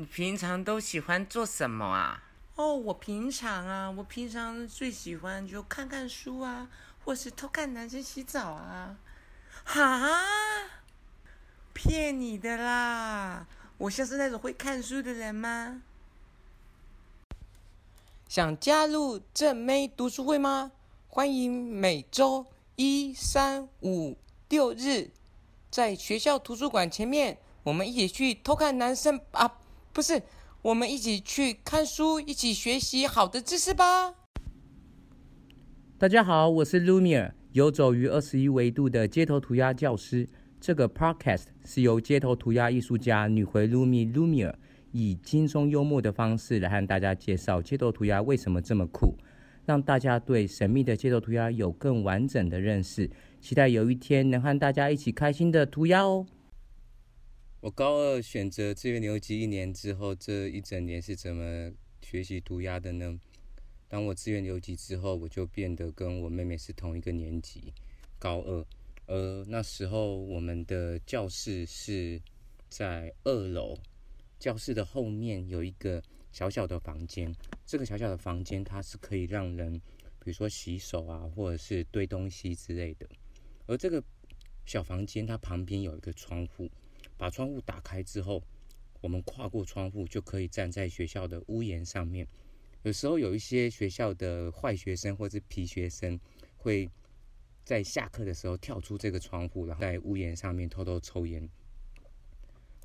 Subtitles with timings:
[0.00, 2.22] 你平常都喜欢做什么啊？
[2.56, 6.70] 哦，我平常啊，我平常最喜欢就看看书啊，
[7.04, 8.96] 或是偷看男生洗澡啊。
[9.62, 10.08] 哈？
[11.74, 13.46] 骗你的啦！
[13.76, 15.82] 我像是那种会看书的人吗？
[18.26, 20.72] 想加入正妹读书会吗？
[21.08, 22.46] 欢迎每周
[22.76, 24.16] 一、三、五、
[24.48, 25.10] 六日
[25.70, 29.58] 在学校图书馆前面，我们一起去偷看男生啊，
[29.92, 30.22] 不是，
[30.62, 34.14] 我们一起去看书，一起学习好的知识吧。
[35.98, 40.28] 大家好，我是 Lumir，游走于二十一维度的街头涂鸦教师。
[40.60, 44.54] 这个 Podcast 是由街头涂鸦艺术家女回 Lumi Lumiere
[44.92, 49.16] 以轻松幽默的方式来和大家介绍街头涂鸦为什么这么酷。
[49.66, 56.24] 让大家对神秘的街头涂鸦有更完整的认识，期待有一天能和大家一起开心的涂鸦哦。
[57.60, 63.20] 我高二选择志愿留级一年之后，这一整年是怎么学习涂鸦的呢？
[63.86, 67.72] 当我志愿留级之后，我就变得跟我妹妹是同一个年级，
[68.18, 68.66] 高二。
[69.06, 72.20] 而那时候我们的教室是
[72.68, 73.76] 在二楼，
[74.38, 76.02] 教室的后面有一个。
[76.32, 77.34] 小小的房间，
[77.66, 79.74] 这个小小的房间它是可以让人，
[80.20, 83.08] 比如说洗手啊，或者是堆东西之类的。
[83.66, 84.00] 而这个
[84.64, 86.70] 小房间它旁边有一个窗户，
[87.20, 88.42] 把窗户打开之后，
[89.02, 92.26] 我们跨过窗户就可以站在学校的屋檐上面。
[92.82, 96.18] 有时候有一些学校的坏学生或是皮学生
[96.56, 96.88] 会
[97.62, 101.46] 在下课的时候跳出这个窗户，然后在屋檐上面偷偷抽烟。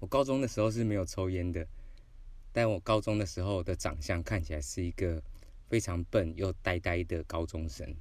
[0.02, 1.66] 我高中的时候是没有抽烟的。
[2.52, 5.24] 但我高中的时候的长相看起来是一个
[5.70, 7.96] 非常笨又呆呆的高中生，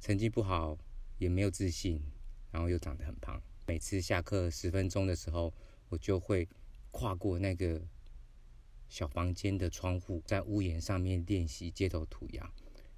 [0.00, 0.76] 成绩不好，
[1.16, 2.02] 也没有自信，
[2.50, 3.42] 然后又长得很胖。
[3.68, 5.52] 每次下课十分钟的时候，
[5.90, 6.48] 我就会
[6.90, 7.78] 跨过那个
[8.88, 12.50] 小房间的窗户，在屋檐上面练习街头涂鸦。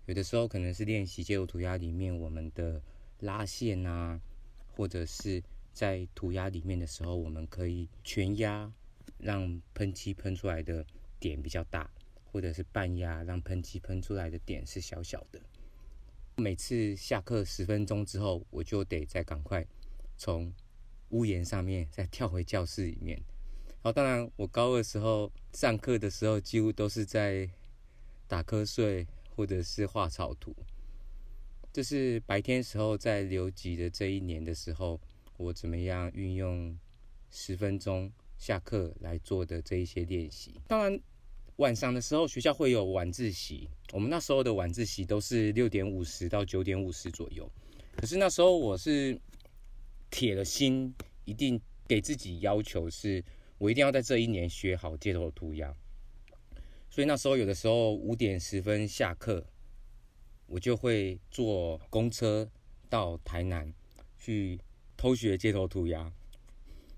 [0.06, 2.81] 有的时候可能是练习街头涂鸦里面我们的
[3.19, 4.20] 拉线啊，
[4.69, 5.42] 或者是
[5.72, 8.72] 在涂鸦里面的时候，我们可以全压。
[9.19, 10.87] 让喷漆喷出来的
[11.19, 11.91] 点比较大，
[12.25, 15.38] 或者是半压，让喷漆喷出来的点是小小的。
[16.37, 19.66] 每次下课十分钟之后，我就得再赶快
[20.20, 20.53] 从
[21.08, 23.19] 屋檐上面再跳回教室里面。
[23.82, 27.48] 好，当然我高二时候上课的时候，几乎都是在
[28.28, 30.54] 打瞌睡或者是画草图。
[31.72, 35.00] 这是白天时候在留级的这一年的时候，
[35.38, 36.78] 我怎么样运用
[37.31, 38.12] 十分钟。
[38.41, 40.98] 下课来做的这一些练习，当然
[41.56, 47.47] 晚上的时候学校会有晚自习，我们那时候的晚自习都是六点五十到九点五十左右。
[47.97, 49.20] 可是那时候我是
[50.10, 50.94] 铁了心，
[51.25, 53.25] 一定给自己要求，是
[53.59, 55.75] 我一定要在这一年学好街头涂鸦。
[56.88, 59.47] 所以那时候有的时候五点十分下课，
[60.47, 62.50] 我就会坐公车
[62.88, 63.72] 到台南
[64.19, 64.59] 去
[64.97, 66.12] 偷学街头涂鸦。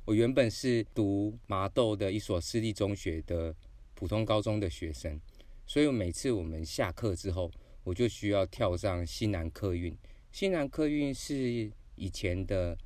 [0.05, 3.55] 我原本是读麻豆的一所私立中学的
[3.95, 5.21] 普通高中的学生，
[5.67, 7.51] 所以每次我们下课之后，
[7.85, 9.97] 我就需要跳上西南客运。
[10.33, 12.77] 西南客运是以前的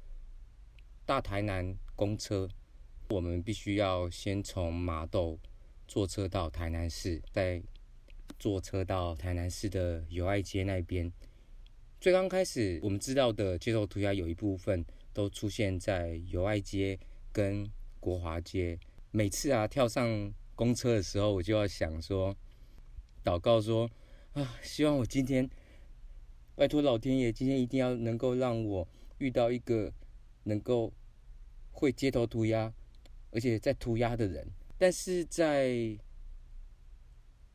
[1.06, 2.46] 大台南公车，
[3.08, 5.38] 我们必须要先从麻豆
[5.88, 7.62] 坐车到台南市，再
[8.38, 11.10] 坐车到台南市的友爱街那边。
[11.98, 14.84] 最刚开始我们知道的街头涂鸦有一部分。
[15.16, 16.98] 都出现在友爱街
[17.32, 17.66] 跟
[17.98, 18.78] 国华街。
[19.12, 22.36] 每次啊跳上公车的时候，我就要想说，
[23.24, 23.90] 祷告说
[24.34, 25.48] 啊，希望我今天
[26.54, 28.86] 拜托老天爷，今天一定要能够让我
[29.16, 29.90] 遇到一个
[30.46, 30.92] 能够
[31.70, 32.72] 会街头涂鸦，
[33.30, 34.48] 而且在涂鸦的人。
[34.78, 35.98] 但是在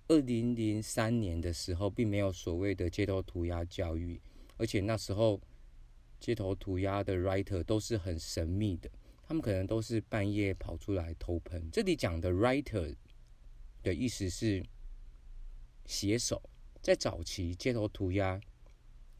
[0.07, 4.21] 二零零三年的时候，并没有所谓的街头涂鸦教育，
[4.57, 5.41] 而且那时候。
[6.23, 8.87] 街头涂鸦的 writer 都是很神秘的，
[9.23, 11.67] 他们可能都是半夜跑出来偷喷。
[11.71, 12.95] 这里讲的 writer
[13.81, 14.63] 的意思是
[15.87, 16.39] 写手，
[16.79, 18.39] 在早期街头涂鸦，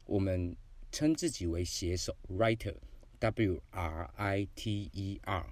[0.06, 0.56] 我们
[0.92, 2.76] 称自己为写手 （writer）
[3.22, 5.46] W R I T E R，。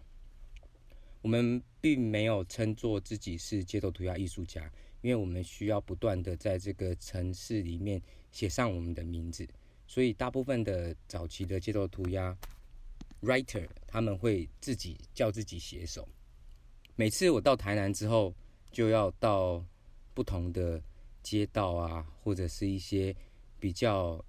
[1.22, 4.68] 我们并没有称作自己是街头涂鸦艺术家，
[5.02, 8.02] 因为我们需要不断的在这个城市里面
[8.32, 9.48] 写上我们的名字。
[9.86, 12.36] 所以，大部分的早期的街头涂鸦
[13.22, 16.08] writer 他们会自己叫自己写手。
[16.96, 18.34] 每次我到台南之后，
[18.72, 19.64] 就要到
[20.12, 20.82] 不同的
[21.22, 23.14] 街道啊，或者是一些
[23.60, 24.24] 比较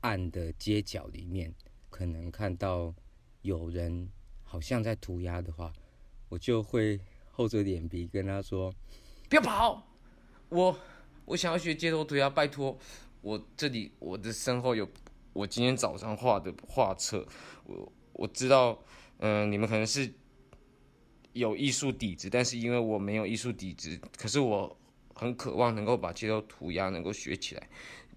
[0.00, 1.52] 暗的街角里面，
[1.94, 2.92] 可能看到
[3.42, 4.10] 有人
[4.42, 5.72] 好像在涂鸦的话，
[6.28, 7.00] 我就会
[7.30, 8.74] 厚着脸皮跟他说
[9.30, 9.86] ：“不要跑！
[10.48, 10.76] 我
[11.24, 12.76] 我想要学街头涂鸦，拜托！
[13.20, 14.88] 我这里我的身后有
[15.32, 17.24] 我今天早上画的画册，
[17.64, 18.76] 我我知道，
[19.18, 20.12] 嗯、你们可能是
[21.32, 24.76] 有艺术底子，但是因为我没有艺术底子，可是我
[25.14, 27.68] 很渴望能够把街头涂鸦能够学起来。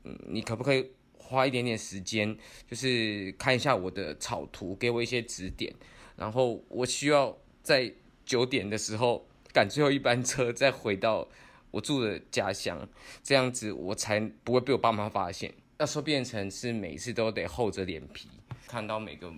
[0.04, 0.92] 嗯，你可不可以
[1.28, 2.36] 花一点点时间，
[2.68, 5.74] 就是看一下我的草图，给我一些指点？
[6.16, 7.94] 然后我需要在
[8.26, 11.28] 九点的时候赶最后一班车，再回到
[11.70, 12.88] 我住的家乡，
[13.22, 15.54] 这样子我才不会被我爸妈发现。
[15.78, 18.28] 那时候变成是每次都得厚着脸皮，
[18.68, 19.32] 看到每个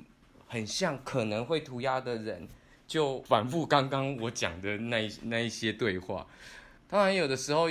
[0.47, 2.47] 很像可能会涂鸦的人，
[2.87, 6.25] 就反复刚刚我讲的那那一些对话。
[6.87, 7.67] 当然，有的时候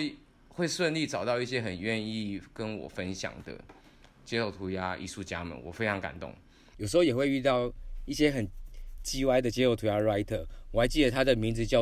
[0.50, 3.58] 会顺利找到一些很愿意跟我分享的
[4.28, 6.34] 街头涂鸦艺术家们，我非常感动。
[6.76, 7.72] 有时候也会遇到
[8.04, 8.46] 一些很
[9.02, 11.80] 叽歪的街头涂鸦 writer，我还记得他的名字叫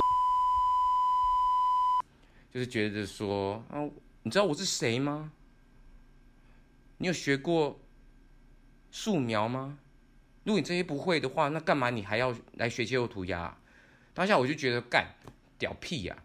[2.54, 3.82] 就是觉得说啊，
[4.22, 5.32] 你知道我是谁吗？
[6.98, 7.80] 你有学过
[8.92, 9.80] 素描吗？
[10.44, 13.58] 如果你这些不会的话，那干嘛你还要来学街头涂鸦？
[14.14, 15.12] 当下我就觉得干
[15.58, 16.16] 屌屁呀、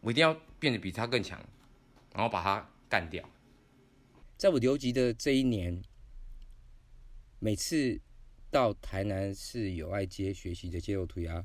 [0.00, 1.38] 我一定要变得比他更强，
[2.14, 3.22] 然后把他干掉。
[4.36, 5.82] 在我留级的这一年，
[7.38, 7.98] 每次
[8.50, 11.42] 到台南市友爱街学习的街头涂鸦，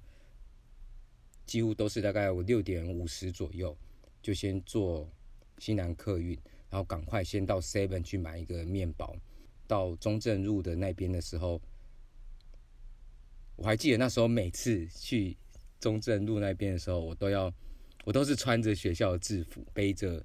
[1.46, 3.78] 几乎都是大概我六点五十左右
[4.22, 5.10] 就先坐
[5.58, 6.38] 西南客运，
[6.70, 9.16] 然后赶快先到 Seven 去买一个面包。
[9.68, 11.62] 到中正路的那边的时候，
[13.56, 15.38] 我还记得那时候每次去
[15.80, 17.54] 中正路那边的时候，我都要，
[18.04, 20.22] 我都是穿着学校的制服，背着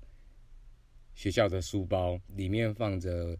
[1.16, 3.36] 学校的书包，里面放着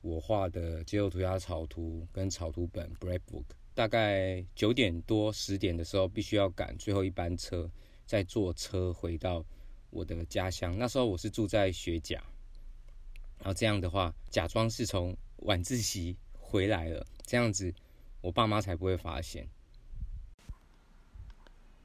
[0.00, 3.44] 我画的街头涂鸦草图跟草图本 （Brave Book）。
[3.74, 7.70] 大概九点多十点的时候，必须要赶最后一班车，
[8.06, 9.44] 再坐车回到
[9.90, 10.76] 我的家乡。
[10.78, 12.16] 那时候我是住在学甲，
[13.38, 17.72] 然后这样的话，假装是从晚自习回来了，这样子
[18.22, 19.46] 我爸妈才不会发现。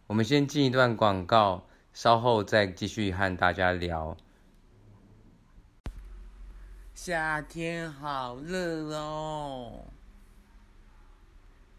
[0.08, 4.16] 我们先进一段广告，稍后再继续和大家聊。
[7.06, 9.88] 夏天好热哦，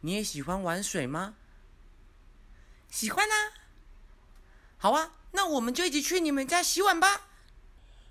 [0.02, 1.36] 你也喜欢玩水吗？
[2.90, 3.34] 喜欢啊！
[4.76, 7.22] 好啊，那我们就一起去你们家洗碗吧。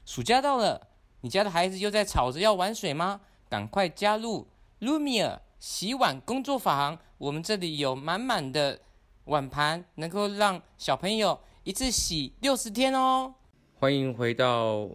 [0.08, 0.88] 暑假到了，
[1.22, 3.22] 你家的孩子又在吵着要玩水吗？
[3.48, 4.48] 赶快加入
[4.80, 8.82] Lumia 洗碗工作坊，我们这里有满满的
[9.26, 13.36] 碗盘，能够让小朋友一次洗六十天哦。
[13.80, 14.90] 欢迎回到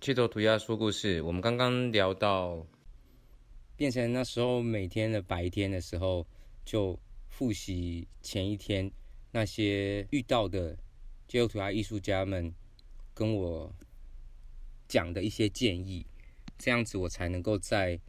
[0.00, 1.20] 街头涂鸦说故事。
[1.20, 2.66] 我们刚刚聊到，
[3.76, 6.26] 变成那时候每天的白天的时候，
[6.64, 6.98] 就
[7.28, 8.90] 复习前一天
[9.30, 10.74] 那些遇到的
[11.28, 12.50] 街头涂鸦艺术家们
[13.12, 13.70] 跟我
[14.88, 16.06] 讲的一些建议，
[16.56, 18.00] 这样子我才能够在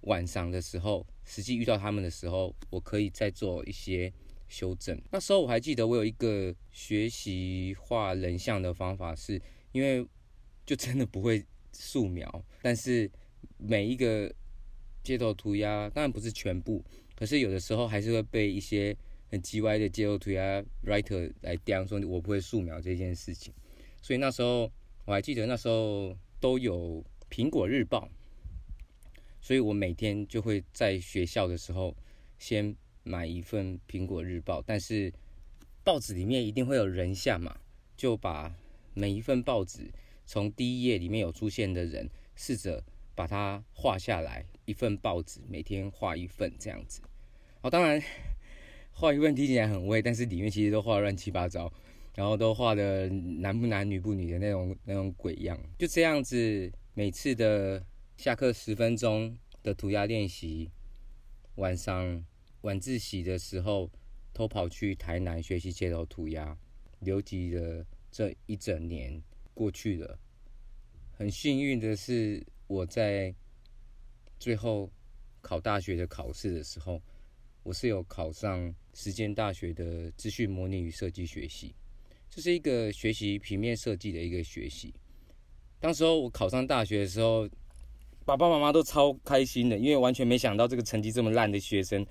[0.00, 4.12] 晚上的时候，实际遇到他们的时候，我可以再做一些
[4.48, 5.00] 修正。
[5.12, 10.04] 那时候我还记得我有一个学习画人像的方法是，因为
[10.66, 11.42] 就真的不会
[11.72, 13.08] 素描，但是
[13.56, 14.34] 每一个
[15.04, 16.84] 街头涂鸦，当然不是全部，
[17.14, 18.94] 可是有的时候还是会被一些
[19.30, 23.54] 很叽歪的街头涂鸦 writer 来刁说我不会素描这件事情。
[24.02, 24.70] 所以那时候
[25.04, 28.10] 我还记得那时候都有苹果日报，
[29.40, 31.96] 所以我每天就会在学校的时候
[32.38, 35.12] 先买一份苹果日报，但是
[35.84, 37.56] 报纸里面一定会有人像嘛，
[37.96, 38.52] 就把
[38.94, 39.90] 每一份报纸
[40.26, 47.00] 从第一页里面有出现的人，试着把它画下来，一份报纸每天画一份这样子。
[47.62, 48.02] 哦，当然
[48.92, 51.72] 画一份听起来很微，但是里面其实都画乱七八糟，
[52.14, 55.58] 然后都画的男不男女不女的那种那种鬼样。
[55.78, 57.84] 就这样子，每次的
[58.16, 60.70] 下课十分钟的涂鸦练习，
[61.56, 62.24] 晚上
[62.62, 63.90] 晚自习的时候
[64.34, 66.58] 偷跑去台南学习街头涂鸦，
[67.00, 69.22] 留级的这一整年
[69.56, 70.18] 过去了。
[71.12, 73.34] 很幸运的是，我在
[74.38, 74.90] 最后
[75.40, 77.00] 考大学的考试的时候，
[77.62, 81.74] 我是有考上实践大学的资讯模拟与设计学系，
[82.28, 84.92] 这是一个学习平面设计的一个学习。
[85.80, 87.48] 当时候我考上大学的时候，
[88.26, 92.06] 爸爸妈妈都超开心的，因为完全没想到这个成绩这么烂的学生，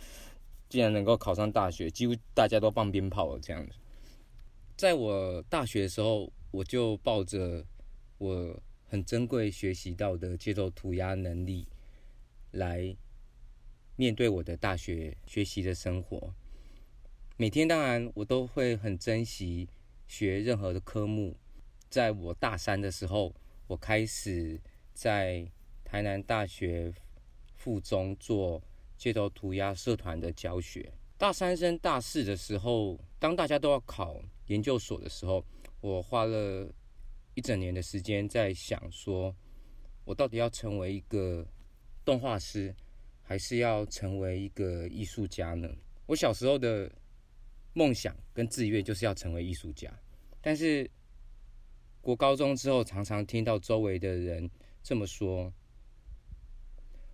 [0.68, 3.76] 竟然能够考上大学，几乎大家都放鞭炮了这样子。
[4.76, 7.66] 在我大学的时候，我就抱着
[8.18, 8.58] 我
[8.88, 11.68] 很珍贵学习到的街头涂鸦能力，
[12.52, 12.96] 来
[13.98, 16.34] 面对我的大学学习的生活。
[17.36, 19.68] 每天当然我都会很珍惜
[20.08, 21.36] 学任何的科目。
[21.90, 23.34] 在我大三的时候，
[23.68, 24.60] 我开始
[24.94, 25.46] 在
[25.84, 26.94] 台南大学
[27.54, 28.64] 附中做
[28.96, 30.94] 街头涂鸦社团的教学。
[31.18, 35.44] 大三升大四的时候，当大家都要考研究所的时候，
[35.86, 36.68] 我花了
[37.36, 39.36] 一整年的时间在想说，
[40.04, 41.48] 我到底要成为一个
[42.04, 42.76] 动画师，
[43.22, 45.70] 还是要成为一个艺术家呢？
[46.08, 46.92] 我小时候的
[47.74, 49.94] 梦想跟志愿就是要成为艺术家，
[50.42, 50.90] 但是
[52.02, 54.50] 国高中之后，常常听到周围的人
[54.82, 55.54] 这么说。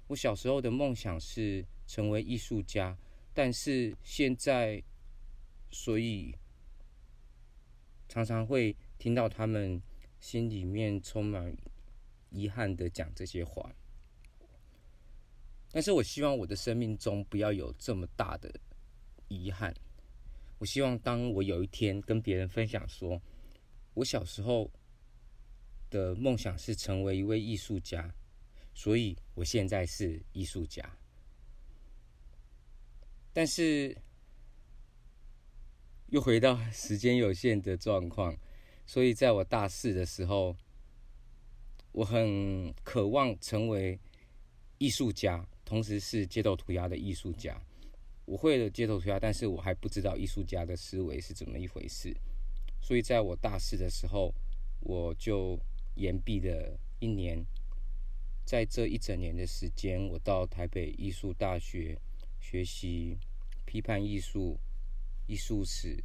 [0.08, 2.98] 我小时候的梦想是成为艺术家，
[3.34, 4.82] 但是现在，
[5.72, 6.34] 所以
[8.12, 9.82] 常常会听到他们
[10.20, 11.56] 心里面充满
[12.30, 13.74] 遗憾的讲这些话。
[15.72, 18.54] 但是我希望我的生命中不要有这么大的
[19.30, 19.74] 遗憾。
[20.58, 23.22] 我希望当我有一天跟别人分享说，
[23.94, 24.70] 我小时候
[25.90, 28.14] 的梦想是成为一位艺术家。
[28.74, 30.98] 所以，我现在是艺术家，
[33.32, 33.98] 但是
[36.12, 38.38] 又回到时间有限的状况。
[38.86, 40.54] 所以，在我大四的时候，
[41.94, 43.98] 我很渴望成为
[44.78, 47.58] 艺术家，同时是街头涂鸦的艺术家。
[48.26, 52.14] 我会了街头涂鸦，但是我还不知道艺术家的思维是怎么一回事。
[52.82, 54.34] 所以，在我大四的时候，
[54.82, 55.58] 我就
[55.96, 57.42] 延毕了一年。
[58.44, 61.98] 在这一整年的时间，我到台北艺术大学
[62.42, 63.16] 学习
[63.66, 64.60] 批判艺术、
[65.32, 65.98] 艺术史、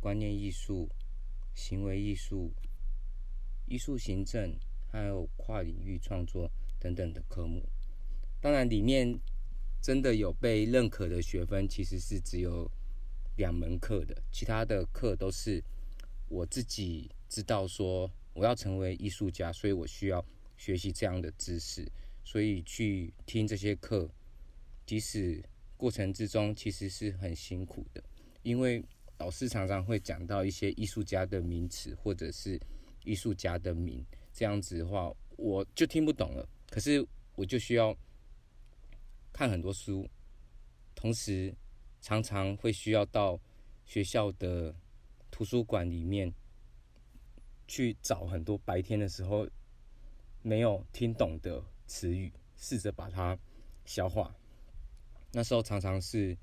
[0.00, 0.88] 观念艺术、
[1.54, 2.50] 行为艺术、
[3.66, 4.58] 艺术行政，
[4.90, 7.62] 还有跨领域创作等等的科目。
[8.40, 9.20] 当然，里面
[9.82, 12.66] 真的有被认可的学分，其实是只有
[13.36, 15.62] 两门课的，其他的课都是
[16.30, 20.24] 我自己知道说我要成为艺术家，所以我需要。
[20.58, 21.86] 学习这样的知识，
[22.24, 24.10] 所以去听这些课，
[24.86, 25.44] 即使
[25.76, 28.02] 过程之中其实是很辛苦的，
[28.46, 28.80] 因为
[29.18, 32.56] 老师常常会讲到一些艺术家的名词或者是
[33.04, 36.48] 艺术家的名，这样子的话我就听不懂了。
[36.70, 37.92] 可是我就需要
[39.32, 40.08] 看很多书，
[40.94, 41.52] 同时
[42.00, 43.36] 常常会需要到
[43.84, 44.72] 学校的
[45.32, 46.32] 图书馆里面
[47.66, 49.44] 去找很多白天的时候。
[50.42, 53.36] 没有听懂的词语，试着把它
[53.84, 54.32] 消化。
[55.32, 56.38] 那时候常常是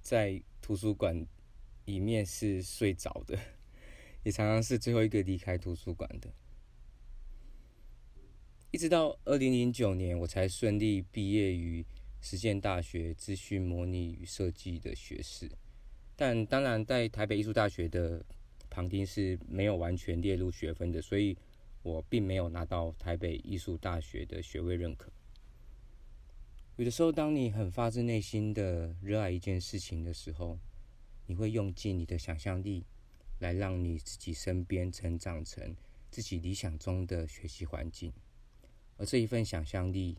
[0.00, 1.14] 在图书馆
[1.84, 3.38] 里面是睡着的，
[4.22, 6.30] 也常常是最后一个离开图书馆的。
[8.70, 11.84] 一直到二零零九年，我才顺利毕业于
[12.20, 15.50] 实践大学资讯模拟与设计的学士。
[16.16, 18.24] 但当然，在台北艺术大学的
[18.70, 21.36] 旁听是没有完全列入学分的，所以。
[21.84, 25.10] 我并没有拿到台北艺术大学的学位认可。
[26.76, 30.56] 有的时候，当你很发自内心的热爱一件事情的时候，
[31.32, 32.84] 你会用尽你的想象力，
[33.38, 35.74] 来让你自己身边成长成
[36.10, 38.12] 自己理想中的学习环境。
[38.98, 40.18] 而这一份想象力，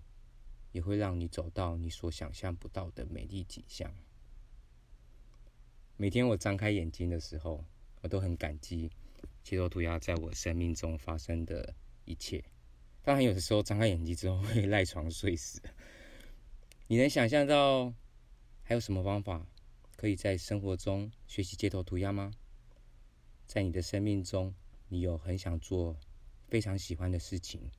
[0.72, 3.94] 也会让你走到你所想象不到的美丽景象。
[5.98, 7.64] 每天我张开眼睛的时候，
[8.02, 8.90] 我都很感激。
[9.44, 12.44] 街头涂鸦在我生命中发生的一切，
[13.04, 15.62] 当然有的时候张开眼睛之后会 赖床睡死。
[16.88, 17.94] 你能想象到
[18.64, 19.46] 还有什么方法
[20.04, 22.34] 可以在生活中学习街头涂鸦吗？
[23.46, 24.54] 在你的生命中，
[24.90, 25.96] 你有很想做、
[26.50, 27.72] 非常喜欢的事情，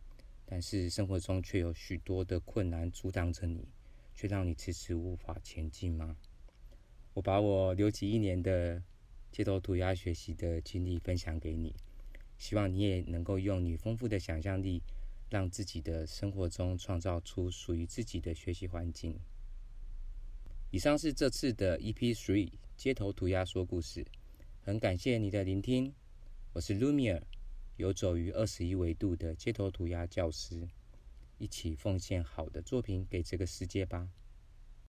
[0.46, 3.68] 但是生活中却有许多的困难阻挡着你，
[4.14, 6.16] 却让你迟迟无法前进吗？
[7.12, 8.82] 我把我留级一年的。
[9.30, 11.74] 街头涂鸦学习的经历分享给你，
[12.38, 14.80] 希望你也能够用你丰富的想象力，
[15.28, 19.20] 让自己的生活中创造出属于自己的学习环境。
[20.74, 24.04] 以上是这次的 EP Three 街头涂鸦说故事，
[24.60, 25.94] 很感谢你的聆听。
[26.52, 27.22] 我是 Lumiere，
[27.76, 30.66] 游走于二十一维度的街头涂鸦教师，
[31.38, 34.08] 一起奉献好的作品给这个世界吧。